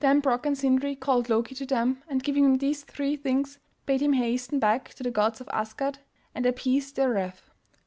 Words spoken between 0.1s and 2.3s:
Brok and Sindri called Loki to them and